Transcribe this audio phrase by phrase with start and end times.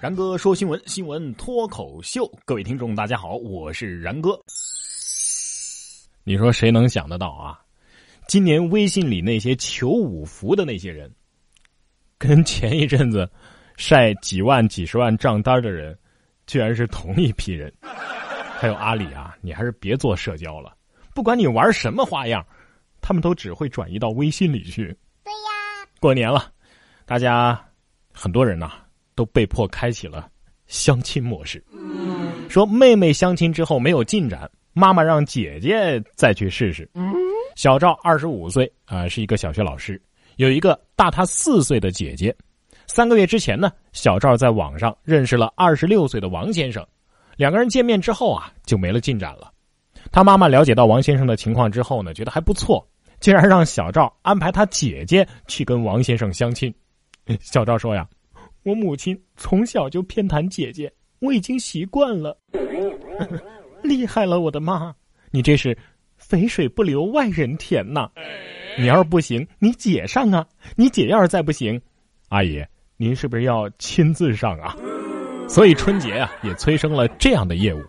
[0.00, 4.30] 然哥说新闻，新闻脱口秀，各位听众大家好，我是然哥。
[6.22, 7.58] 你说谁能想得到啊？
[8.28, 11.12] 今年微信里那些求五福的那些人，
[12.16, 13.28] 跟前一阵子
[13.76, 15.98] 晒几万、几十万账单的人，
[16.46, 17.72] 居然是同一批人。
[17.80, 20.76] 还有阿里啊，你还是别做社交了，
[21.12, 22.46] 不管你玩什么花样，
[23.00, 24.96] 他们都只会转移到微信里去。
[25.24, 26.52] 对呀，过年了，
[27.04, 27.60] 大家
[28.12, 28.74] 很多人呐。
[29.18, 30.30] 都被迫开启了
[30.68, 31.60] 相亲模式，
[32.48, 36.88] 说妹妹相亲之后没有进展，妈妈让姐姐再去试试。
[37.56, 40.00] 小赵二十五岁啊，是一个小学老师，
[40.36, 42.32] 有一个大他四岁的姐姐。
[42.86, 46.86] 三个月之前呢，小赵在网上认识了二十六岁的王先生，
[47.36, 49.52] 两个人见面之后啊，就没了进展了。
[50.12, 56.72] 他妈妈了解到王先生的情况之后呢，觉得还不错，竟然让小赵安排他姐姐去跟王先生相亲。
[57.40, 58.06] 小赵说呀。
[58.64, 62.38] 我母亲从小就偏袒姐姐，我已经习惯了。
[63.82, 64.94] 厉害了，我的妈！
[65.30, 65.76] 你这是
[66.16, 68.10] 肥水不流外人田呐！
[68.78, 70.46] 你要是不行，你姐上啊！
[70.76, 71.80] 你姐要是再不行，
[72.28, 72.64] 阿姨，
[72.96, 74.76] 您是不是要亲自上啊？
[75.48, 77.82] 所以春节啊，也催生了这样的业务。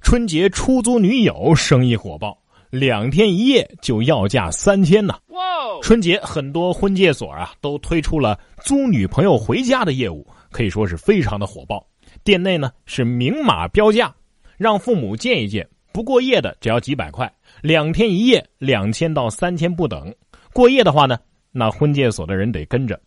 [0.00, 2.38] 春节出租女友生意火爆，
[2.70, 5.14] 两天一夜就要价三千呢。
[5.82, 11.86] 春节很多婚介所啊都推出了租女朋友回家的业务，可以说是非常的火爆。
[12.24, 14.14] 店内呢是明码标价，
[14.56, 17.30] 让父母见一见，不过夜的只要几百块，
[17.62, 20.12] 两天一夜两千到三千不等。
[20.52, 21.18] 过夜的话呢，
[21.52, 22.98] 那婚介所的人得跟着。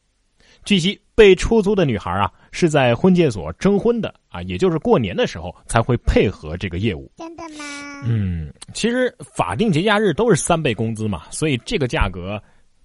[0.63, 7.11] 据悉，被出租的女孩啊是在婚介所征婚的啊，也就是过年的时候才会配合这个业务。
[7.17, 7.65] 真的吗？
[8.05, 12.41] 嗯，其实法定节假日都是三倍工资嘛，所以这个价格。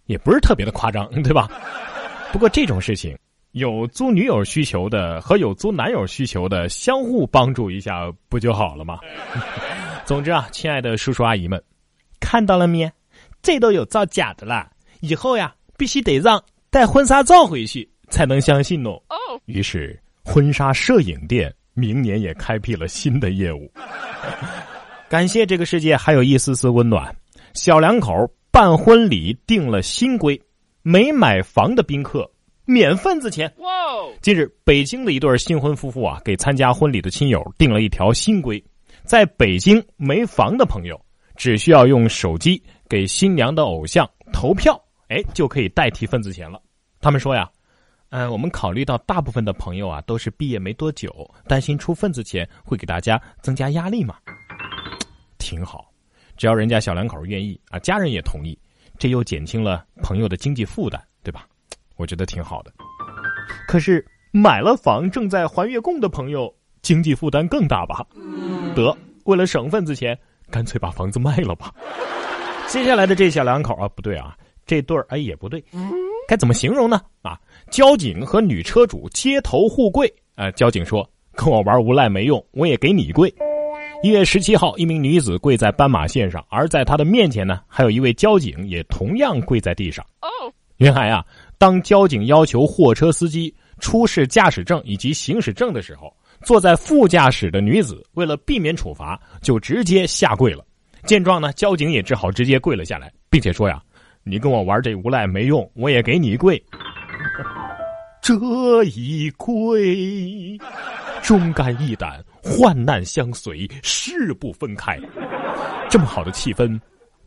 [0.06, 1.48] 也不是特别的夸张，对吧？
[2.30, 3.16] 不过这种事情，
[3.52, 8.98] 有租女友需求的和有租男友需求的相互帮助一下，不就好了吗？
[10.04, 11.58] 总之啊，亲爱的叔叔阿姨们，
[12.20, 12.92] 看到了没？
[13.40, 14.70] 这都有造假的啦！
[15.00, 16.38] 以后呀，必须得让
[16.74, 19.00] 带婚纱照回去才能相信哦。
[19.44, 23.70] 于是，婚纱摄影店明年也开辟了新的业务。
[25.08, 27.14] 感谢这个世界还有一丝丝温暖，
[27.52, 28.12] 小两口。
[28.50, 30.40] 办婚礼定了新规，
[30.82, 32.28] 没买房的宾客
[32.64, 33.52] 免份子钱。
[34.20, 38.64] 近日，北京的一对新婚夫妇啊，给参加婚礼的亲友定了一条新规：
[39.04, 41.00] 在北京没房的朋友，
[41.36, 46.60] 只需要用手机给新娘的偶像投票，哎，就可以代替份子钱了。
[47.04, 47.46] 他们说呀，
[48.08, 54.16] 嗯，我们考虑到大部分的朋友啊都是毕业没多久，担心出份子钱会给大家增加压力嘛，
[55.36, 55.92] 挺好。
[56.34, 58.58] 只要人家小两口愿意啊，家人也同意，
[58.96, 61.46] 这又减轻了朋友的经济负担，对吧？
[61.96, 62.72] 我觉得挺好的。
[63.68, 66.50] 可是买了房正在还月供的朋友，
[66.80, 68.02] 经济负担更大吧？
[68.74, 70.18] 得，为了省份子钱，
[70.50, 71.70] 干脆把房子卖了吧。
[72.66, 75.62] 接下来的这小两口啊，不对啊，这对儿哎也不对，
[76.26, 77.00] 该怎么形容呢？
[77.22, 77.38] 啊，
[77.70, 83.32] 交警和女车主街头互跪，啊，交警说跟我玩无赖没用，我也给你跪。
[84.02, 90.04] 一月十七号，一名女子跪在斑马线上，而在她的面前呢，还有一位交警也同样跪在地上。
[90.20, 90.28] 哦，
[90.76, 91.24] 原来啊，
[91.58, 100.64] 当交警要求货车司机出示驾驶证以及行驶证的时候，坐在副驾驶的女子为了避免处罚，就直接下跪了。
[101.04, 103.82] 见状呢，交警也只好直接跪了下来，并且说呀
[104.24, 106.60] ：“你跟我玩这无赖没用，我也给你跪。
[108.22, 108.34] 这
[108.84, 110.58] 一跪，
[111.22, 115.00] 忠肝义胆。”患难相随，誓不分开。
[115.88, 116.78] 这么好的气氛，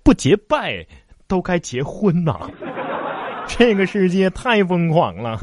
[0.04, 0.86] 不结拜
[1.28, 2.48] 都该结婚呐！
[3.48, 5.40] 这个世界太疯狂了，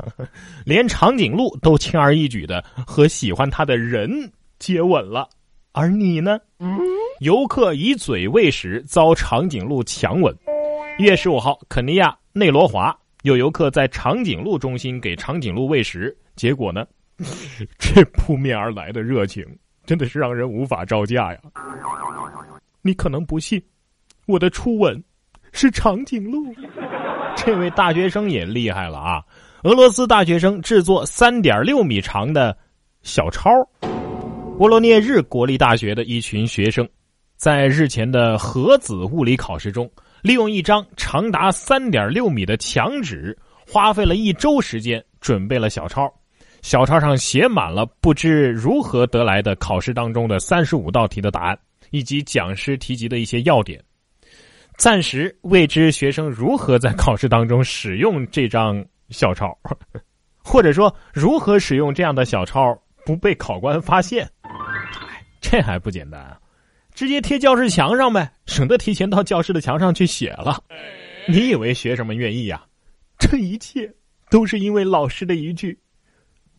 [0.65, 4.09] 连长颈鹿都轻而易举的和喜欢他的人
[4.61, 5.29] 接吻了，
[5.73, 6.39] 而你呢？
[7.19, 10.33] 游客以嘴喂食，遭长颈鹿强吻。
[10.97, 16.87] 一月十五号，肯尼亚内罗华有游客在长颈鹿中心给长颈鹿喂食，结果呢，
[17.79, 19.45] 这扑面而来的热情。
[19.85, 21.41] 真的是让人无法招架呀！
[22.81, 23.61] 你可能不信，
[24.27, 25.03] 我的初吻
[25.53, 26.55] 是长颈鹿。
[27.37, 29.23] 这位大学生也厉害了啊！
[29.65, 32.57] 俄罗斯大学生制作三点六米长的
[33.03, 33.51] 小抄。
[34.57, 36.89] 波罗涅日国立大学的一群学生，
[37.37, 39.91] 在日前的核子物理考试中，
[40.25, 43.37] 利用一张长达三点六米的墙纸，
[43.69, 46.11] 花费了一周时间准备了小抄。
[46.63, 51.59] 小抄上写满了不知如何得来的考试当中的三十五道题的答案，
[51.91, 53.79] 以及讲师提及的一些要点。
[54.79, 59.55] 暂时未知学生如何在考试当中使用这张小抄。
[60.43, 62.75] 或者说如何使用这样的小抄
[63.05, 64.27] 不被考官发现？
[65.43, 66.39] 这还不简单啊，
[66.95, 70.63] 直接贴教室墙上呗，省得提前到教室的墙上去写了。
[71.27, 72.63] 你以为学生们愿意呀？
[73.19, 73.93] 这一切
[74.31, 75.77] 都是因为老师的一句：“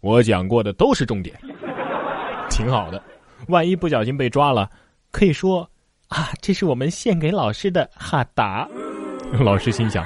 [0.01, 1.33] 我讲过的都是重点。”
[2.51, 3.01] 挺好的，
[3.47, 4.69] 万一不小心被抓了，
[5.09, 5.69] 可以说
[6.09, 8.67] 啊，这是我们献给老师的哈达。
[9.39, 10.05] 老师心想，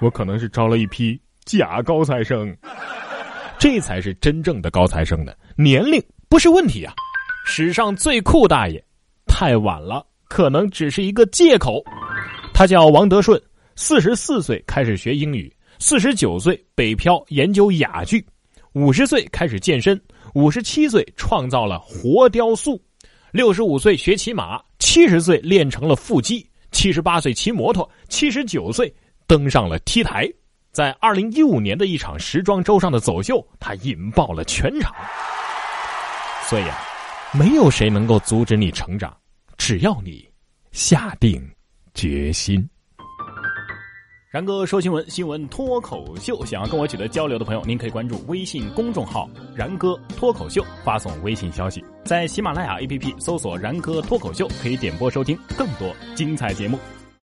[0.00, 2.56] 我可能是招了一批假高材生，
[3.58, 5.32] 这才是真正的高材生呢。
[5.56, 6.94] 年龄不是问题啊，
[7.44, 8.82] 史上最酷大爷，
[9.44, 11.82] 太晚了，可能只是一个借口。
[12.54, 13.42] 他叫王德顺，
[13.74, 18.24] 四十四岁开始学英语，四十九岁北漂研究哑剧，
[18.74, 20.00] 五十岁开始健身，
[20.34, 22.80] 五十七岁创造了活雕塑，
[23.32, 26.48] 六十五岁学骑马，七十岁练成了腹肌。
[26.70, 28.94] 七十八岁骑摩托，七十九岁
[29.26, 30.32] 登上了 T 台，
[30.70, 34.94] 在二零一五年的一场时装周上的走秀，他引爆了全场。
[36.48, 36.78] 所以啊，
[37.32, 39.12] 没有谁能够阻止你成长，
[39.64, 40.28] 只要你
[40.72, 41.40] 下定
[41.94, 42.68] 决心。
[44.28, 46.44] 然哥说新闻，新闻脱口秀。
[46.44, 51.80] 想要跟我取得交流的朋友，您可以关注微信公众号“然哥脱口秀”，发送微信消息。
[52.04, 56.76] 在喜马拉雅 APP 搜索“然哥脱口秀”，可以点播收听更多精彩节目。